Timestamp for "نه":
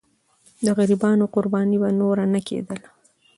2.33-2.39